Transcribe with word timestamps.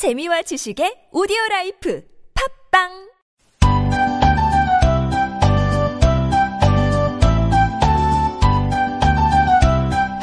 재미와 0.00 0.40
지식의 0.48 1.12
오디오 1.12 1.36
라이프 1.50 2.00
팝빵 2.32 2.88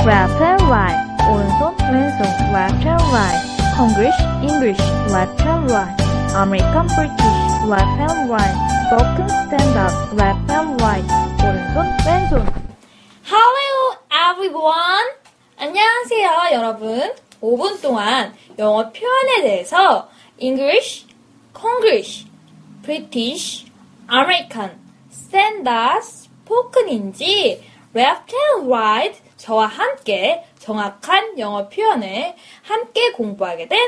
left 0.02 0.42
and 0.42 0.64
right, 0.66 0.98
오른손 1.30 1.78
왼손 1.94 2.26
left 2.50 2.82
and 2.90 3.06
right, 3.14 3.38
English 3.78 4.18
English 4.42 4.82
left 5.14 5.38
and 5.46 5.70
right, 5.70 5.94
American 6.34 6.90
British 6.98 7.38
left 7.70 8.02
and 8.02 8.34
right, 8.34 8.58
spoken 8.90 9.30
stand 9.46 9.78
up 9.78 9.94
left 10.18 10.42
and 10.50 10.74
right, 10.82 11.06
오른손 11.46 11.86
왼손. 12.02 12.42
Hello 13.30 13.94
everyone. 14.10 15.06
안녕하세요, 15.60 16.58
여러분. 16.58 17.27
5분 17.42 17.82
동안 17.82 18.34
영어 18.58 18.92
표현에 18.92 19.42
대해서 19.42 20.10
English, 20.40 21.06
Konglish, 21.54 22.26
British, 22.84 23.66
American, 24.12 24.72
Standard, 25.12 26.04
Spoken인지 26.04 27.62
Left 27.96 28.36
and 28.36 28.68
Right 28.72 29.22
저와 29.38 29.68
함께 29.68 30.44
정확한 30.60 31.38
영어 31.40 31.70
표현을 31.70 32.34
함께 32.64 33.12
공부하게 33.12 33.68
된 33.68 33.80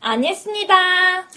아니었습니다. 0.00 1.28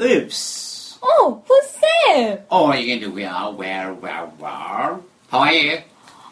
Oops. 0.00 0.98
어, 1.00 1.42
훈쌤! 1.44 2.46
Oh, 2.50 2.72
you 2.72 2.86
can 2.86 3.00
do 3.00 3.10
well, 3.10 3.52
well, 3.58 3.96
well, 4.00 4.30
well. 4.40 5.02
How 5.32 5.42
are 5.42 5.52
you? 5.52 5.82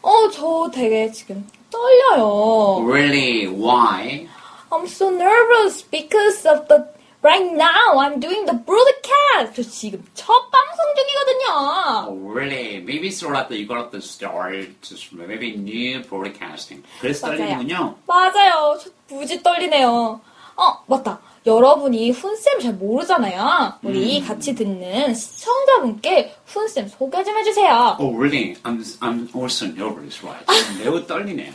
어, 0.03 0.31
저 0.31 0.71
되게 0.73 1.11
지금 1.11 1.47
떨려요. 1.71 2.85
Really? 2.87 3.47
Why? 3.49 4.29
I'm 4.73 4.87
so 4.87 5.11
nervous 5.11 5.83
because 5.83 6.47
of 6.47 6.69
the 6.69 6.87
right 7.23 7.53
now 7.53 7.99
I'm 7.99 8.21
doing 8.21 8.47
the 8.47 8.55
broadcast. 8.55 9.55
저 9.57 9.63
지금 9.63 10.05
첫 10.15 10.51
방송 10.51 10.87
중이거든요. 10.97 12.07
Oh, 12.09 12.31
really? 12.33 12.81
Maybe 12.81 13.11
so 13.11 13.31
that 13.33 13.51
you 13.51 13.67
got 13.67 13.91
to 13.93 14.01
start 14.01 14.69
just 14.83 15.13
maybe 15.13 15.57
new 15.57 16.03
broadcasting. 16.05 16.83
그래서 17.01 17.27
맞아요. 17.27 17.39
떨리는군요. 17.39 17.95
맞아요. 18.07 18.79
저 18.81 18.91
무지 19.15 19.43
떨리네요. 19.43 20.21
어, 20.57 20.85
맞다. 20.87 21.21
여러분이 21.47 22.11
훈쌤 22.11 22.61
잘 22.61 22.75
모르잖아요. 22.75 23.75
우리 23.83 24.21
같이 24.21 24.55
듣는 24.55 25.15
시청자분께 25.15 26.35
훈쌤 26.45 26.89
소개 26.89 27.25
좀 27.25 27.37
해주세요. 27.39 27.97
Oh, 27.99 28.15
really? 28.15 28.57
I'm, 28.63 28.83
I'm 29.01 29.29
also 29.35 29.67
nervous, 29.67 30.23
right? 30.23 30.45
매우 30.79 31.07
떨리네요. 31.07 31.53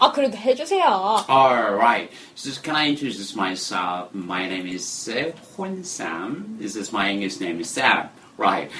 아, 0.00 0.12
그래도 0.12 0.36
해주세요. 0.36 1.24
Alright. 1.28 2.12
So 2.36 2.52
can 2.62 2.76
I 2.76 2.88
introduce 2.90 3.34
myself? 3.36 4.14
My 4.14 4.46
name 4.46 4.68
is 4.68 5.08
uh, 5.08 5.32
Hon 5.56 5.82
Sam. 5.82 6.56
This 6.60 6.76
is 6.76 6.92
my 6.92 7.10
English 7.10 7.40
name 7.40 7.58
is 7.60 7.68
Sam. 7.70 8.10
Right. 8.37 8.71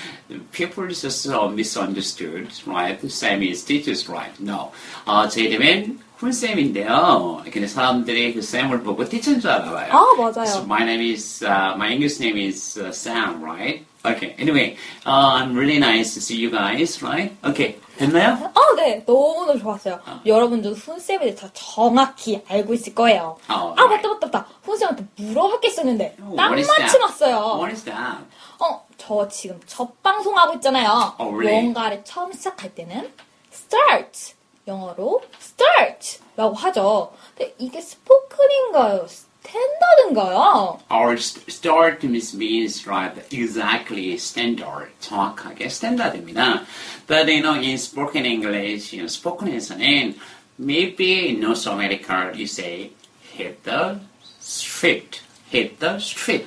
People 0.54 0.88
just 0.88 1.28
uh, 1.28 1.50
misunderstood, 1.50 2.48
right? 2.66 2.98
Sam 3.12 3.44
is 3.44 3.66
teachers, 3.66 4.08
right? 4.08 4.32
No. 4.40 4.72
어, 5.06 5.28
제 5.28 5.44
이름은 5.44 6.00
훈쌤인데요. 6.18 7.44
근데 7.52 7.68
사람들이 7.68 8.34
그 8.36 8.42
쌤을 8.42 8.84
보고 8.84 9.08
teacher인 9.08 9.42
줄 9.42 9.52
알아봐요. 9.52 9.92
아, 9.92 10.06
맞아요. 10.18 10.46
So 10.46 10.64
my 10.64 10.84
name 10.84 11.02
is, 11.02 11.44
uh, 11.44 11.76
my 11.76 11.92
English 11.92 12.20
name 12.22 12.38
is 12.38 12.78
uh, 12.78 12.92
Sam, 12.92 13.44
right? 13.44 13.86
Okay. 14.06 14.34
Anyway, 14.40 14.78
uh, 15.06 15.36
I'm 15.36 15.54
really 15.54 15.78
nice 15.78 16.14
to 16.14 16.22
see 16.22 16.38
you 16.38 16.50
guys, 16.50 17.04
right? 17.04 17.36
Okay. 17.44 17.76
됐나요? 17.98 18.40
아, 18.56 18.76
네. 18.78 19.04
너무너무 19.06 19.60
좋았어요. 19.60 20.00
여러분들도 20.26 20.78
훈쌤에 20.78 21.20
대해 21.20 21.36
다 21.36 21.50
정확히 21.54 22.42
알고 22.48 22.74
있을 22.74 22.96
거예요. 22.96 23.38
어, 23.50 23.74
아, 23.78 23.88
네. 23.90 23.98
맞다, 23.98 24.08
맞다, 24.08 24.28
맞다. 24.28 24.48
훈쌤한테 24.64 25.06
물어볼 25.18 25.60
게 25.60 25.68
있었는데. 25.68 26.16
Oh, 26.22 26.36
딱 26.38 26.48
what 26.48 26.60
is 26.60 26.68
마침 26.70 27.00
that? 27.00 27.02
왔어요. 27.02 27.60
What 27.60 27.72
is 27.74 27.84
that? 27.84 28.24
어, 28.60 28.83
저 29.07 29.29
지금 29.29 29.61
첫 29.67 30.03
방송하고 30.03 30.55
있잖아요. 30.55 31.15
Oh, 31.19 31.35
really? 31.37 31.63
뭔가를 31.63 32.03
처음 32.05 32.33
시작할 32.33 32.75
때는 32.75 33.13
start. 33.53 34.35
영어로 34.67 35.23
start. 35.39 36.21
라고 36.37 36.55
하죠. 36.55 37.13
근데 37.37 37.55
이게 37.59 37.81
스포큰인가요? 37.83 39.07
스탠다드인가요? 39.07 40.81
Our 40.91 41.19
st- 41.19 41.45
start 41.51 42.07
means, 42.07 42.35
means 42.35 42.89
right 42.89 43.15
exactly 43.31 44.15
standard 44.15 44.91
정확하게 45.01 45.69
스탠다드입니다. 45.69 46.65
But 47.07 47.31
you 47.31 47.43
know 47.43 47.55
in 47.61 47.75
spoken 47.75 48.25
English, 48.25 48.95
you 48.97 49.03
know, 49.03 49.07
spoken에서는 49.07 50.17
maybe 50.59 51.29
in 51.29 51.41
North 51.41 51.69
America 51.69 52.33
you 52.35 52.45
say 52.47 52.93
hit 53.37 53.63
the 53.65 54.01
street, 54.41 55.21
hit 55.53 55.79
the 55.79 55.97
street. 56.01 56.47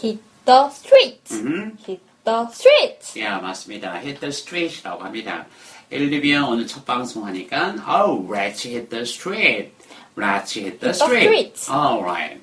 hit 0.00 0.20
the 0.48 0.70
street. 0.70 1.20
음, 1.32 1.76
hit 1.86 2.00
the 2.24 2.46
street. 2.50 3.20
예, 3.20 3.28
맞습니다. 3.28 3.98
hit 3.98 4.20
the 4.20 4.28
street이라고 4.30 5.04
합니다. 5.04 5.44
예를 5.92 6.08
들면 6.08 6.44
오늘 6.44 6.66
첫 6.66 6.84
방송 6.86 7.26
하니까 7.26 7.74
oh, 7.86 8.26
let's 8.32 8.64
hit 8.64 8.88
the 8.88 9.02
street. 9.02 9.72
Let's 10.16 10.56
hit 10.56 10.80
the 10.80 10.90
street. 10.90 11.70
Alright. 11.70 12.40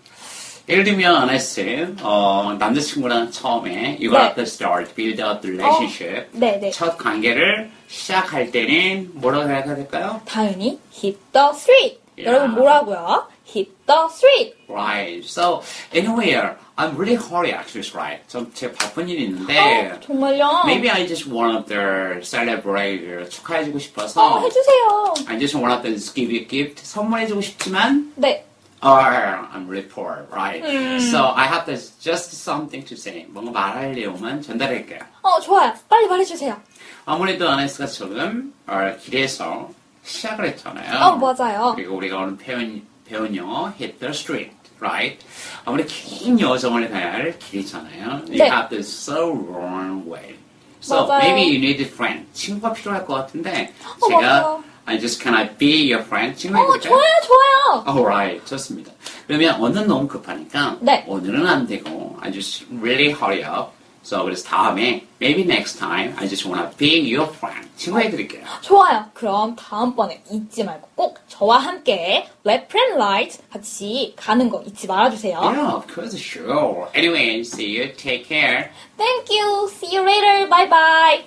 예를 0.69 0.83
들면 0.83 1.29
S 1.31 1.95
어, 2.01 2.55
남자친구랑 2.57 3.31
처음에 3.31 3.97
you 3.99 4.09
got 4.09 4.29
네. 4.29 4.35
to 4.35 4.43
start 4.43 4.95
build 4.95 5.21
up 5.21 5.41
the 5.41 5.55
relationship. 5.55 6.29
네, 6.31 6.59
네. 6.59 6.71
첫 6.71 6.97
관계를 6.97 7.71
시작할 7.87 8.51
때는 8.51 9.11
뭐라고 9.13 9.49
해야 9.49 9.63
될까요? 9.63 10.21
당연히 10.25 10.79
hit 10.93 11.17
the 11.33 11.49
street. 11.53 11.99
야. 12.19 12.25
여러분 12.25 12.51
뭐라고요? 12.51 13.27
hit 13.44 13.68
the 13.86 14.08
street. 14.08 14.54
Right. 14.68 15.24
So 15.24 15.62
anywhere, 15.92 16.56
I'm 16.78 16.96
really 16.96 17.16
hurry 17.16 17.52
actually, 17.52 17.84
right? 17.94 18.26
좀제 18.28 18.72
바쁜 18.72 19.08
일이 19.08 19.24
있는데. 19.24 19.92
어, 19.92 20.00
정말요? 20.00 20.62
Maybe 20.64 20.90
I 20.90 21.06
just 21.06 21.26
want 21.28 21.68
to 21.68 22.20
celebrate 22.22 23.28
축하해주고 23.28 23.76
어, 23.76 23.80
싶어서 23.80 24.40
해주세요. 24.40 25.14
I 25.28 25.38
just 25.38 25.56
want 25.56 25.82
to 25.82 26.14
give 26.14 26.30
you 26.30 26.40
a 26.40 26.48
gift 26.48 26.84
선물해주고 26.84 27.40
싶지만 27.40 28.12
네. 28.16 28.44
or 28.82 29.48
I'm 29.52 29.68
really 29.68 29.86
poor, 29.86 30.26
right? 30.30 30.62
So 31.00 31.32
I 31.36 31.46
have 31.46 31.66
to 31.66 31.76
just 32.00 32.32
something 32.32 32.82
to 32.86 32.96
say 32.96 33.26
뭔가 33.28 33.52
말할 33.52 33.92
내용만 33.92 34.40
전달할게요. 34.42 35.00
어, 35.22 35.38
좋아요. 35.40 35.74
빨리 35.88 36.06
말해주세요. 36.08 36.56
아무래도 37.04 37.48
아네스가 37.48 37.86
지금 37.86 38.54
어, 38.66 38.96
길에서 39.00 39.70
시작을 40.04 40.46
했잖아요. 40.46 41.04
어, 41.04 41.16
맞아요. 41.16 41.74
그리고 41.76 41.96
우리가 41.96 42.16
오늘 42.18 42.38
배운 42.38 42.82
배운 43.08 43.34
영어 43.36 43.72
hit 43.78 43.98
the 43.98 44.10
street, 44.10 44.52
right? 44.80 45.18
아무리 45.64 45.84
긴 45.86 46.38
여정을 46.40 46.90
가야 46.90 47.12
할 47.14 47.38
길이잖아요. 47.38 48.08
You 48.28 48.38
네. 48.38 48.44
have 48.46 48.68
the 48.70 48.80
so 48.80 49.26
long 49.30 50.08
way. 50.10 50.36
So 50.82 51.06
맞아요. 51.06 51.18
maybe 51.22 51.42
you 51.42 51.56
need 51.58 51.82
a 51.82 51.88
friend. 51.88 52.26
친구가 52.32 52.72
필요할 52.72 53.04
것 53.06 53.14
같은데 53.14 53.72
어, 53.84 54.06
제가 54.08 54.20
맞아요. 54.20 54.64
I 54.86 54.98
just 54.98 55.22
can 55.22 55.34
I 55.36 55.56
be 55.56 55.92
your 55.92 56.04
friend? 56.04 56.36
친구 56.36 56.56
어, 56.58 56.62
해볼까요? 56.62 56.80
좋아요, 56.82 57.12
좋아요. 57.26 57.84
Alright, 57.86 58.44
좋습니다. 58.46 58.90
그러면 59.26 59.60
오늘 59.60 59.86
너무 59.86 60.08
급하니까 60.08 60.78
네. 60.80 61.04
오늘은 61.06 61.46
안 61.46 61.66
되고 61.66 62.16
I 62.20 62.32
just 62.32 62.66
really 62.72 63.10
hurry 63.12 63.42
up. 63.44 63.72
So 64.02 64.24
그래서 64.24 64.44
다음에 64.48 65.04
maybe 65.20 65.42
next 65.44 65.78
time 65.78 66.14
I 66.16 66.26
just 66.26 66.48
wanna 66.48 66.70
be 66.78 67.14
your 67.14 67.30
friend. 67.30 67.63
친구 67.75 67.99
해드릴게요. 67.99 68.43
좋아요. 68.61 69.05
그럼 69.13 69.55
다음번에 69.55 70.23
잊지 70.31 70.63
말고 70.63 70.89
꼭 70.95 71.19
저와 71.27 71.57
함께 71.57 72.27
left 72.45 72.77
and 72.77 72.93
right 72.95 73.39
같이 73.51 74.13
가는 74.17 74.49
거 74.49 74.61
잊지 74.63 74.87
말아주세요. 74.87 75.37
Yeah, 75.39 75.75
of 75.75 75.87
course, 75.93 76.15
sure. 76.17 76.87
Anyway, 76.95 77.41
see 77.41 77.77
you. 77.77 77.93
Take 77.95 78.25
care. 78.27 78.71
Thank 78.97 79.29
you. 79.29 79.67
See 79.69 79.95
you 79.95 80.05
later. 80.05 80.47
Bye 80.49 80.69
bye. 80.69 81.25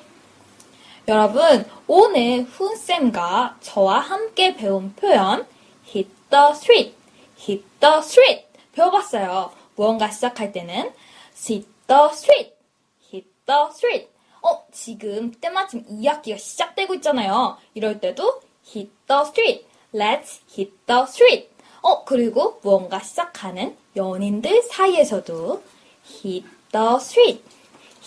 여러분, 1.08 1.64
오늘 1.87 2.42
훈쌤과 2.44 3.56
저와 3.60 4.00
함께 4.00 4.54
배운 4.54 4.94
표현 4.94 5.47
hit 5.87 6.10
the 6.31 6.50
street, 6.53 6.94
hit 7.41 7.64
the 7.81 7.98
street 7.98 8.44
배워봤어요. 8.72 9.50
무언가 9.76 10.10
시작할 10.10 10.53
때는 10.53 10.92
hit 11.34 11.67
the 11.87 12.08
street, 12.12 12.52
hit 13.11 13.26
the 13.46 13.61
street. 13.72 14.08
어, 14.48 14.64
지금 14.72 15.30
때마침 15.32 15.84
2학기가 15.84 16.38
시작되고 16.38 16.94
있잖아요. 16.94 17.58
이럴 17.74 18.00
때도 18.00 18.40
hit 18.66 18.90
the 19.06 19.22
street, 19.22 19.66
let's 19.92 20.40
hit 20.50 20.72
the 20.86 21.02
street. 21.02 21.48
어, 21.82 22.04
그리고 22.04 22.58
무언가 22.62 22.98
시작하는 23.00 23.76
연인들 23.94 24.62
사이에서도 24.62 25.62
hit 26.24 26.48
the 26.72 26.94
street, 26.96 27.42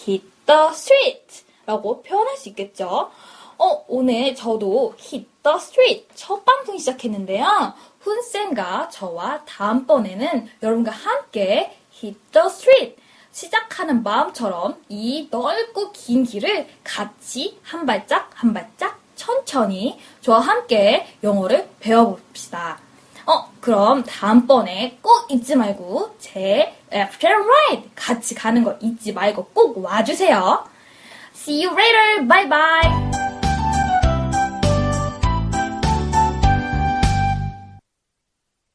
hit 0.08 0.26
the 0.48 0.70
street 0.72 1.44
라고 1.68 2.02
표현할 2.02 2.36
수 2.38 2.50
있겠죠. 2.50 3.12
어, 3.58 3.86
오늘 3.88 4.34
저도 4.34 4.96
hit 5.00 5.28
the 5.44 5.56
street 5.58 6.08
첫 6.16 6.44
방송 6.44 6.78
시작했는데요. 6.80 7.74
훈쌤과 8.00 8.90
저와 8.90 9.46
다음번에는 9.46 10.50
여러분과 10.64 10.92
함께 10.92 11.78
hit 12.02 12.20
the 12.32 12.48
street 12.48 13.01
시작하는 13.32 14.04
마음처럼 14.04 14.76
이 14.90 15.28
넓고 15.32 15.92
긴 15.92 16.24
길을 16.24 16.68
같이 16.84 17.60
한 17.64 17.86
발짝 17.86 18.30
한 18.34 18.54
발짝 18.54 19.00
천천히 19.16 20.00
저와 20.22 20.40
함께 20.40 21.08
영어를 21.24 21.70
배워봅시다. 21.80 22.80
어, 23.26 23.52
그럼 23.60 24.04
다음번에 24.04 24.98
꼭 25.02 25.28
잊지 25.30 25.56
말고 25.56 26.16
제 26.20 26.76
After 26.94 27.36
Ride 27.36 27.92
같이 27.96 28.36
가는 28.36 28.64
거 28.64 28.76
잊지 28.82 29.14
말고 29.14 29.46
꼭 29.54 29.84
와주세요. 29.84 30.66
See 31.36 31.66
you 31.66 31.76
later. 31.76 32.28
Bye 32.28 32.50
bye. 32.50 33.11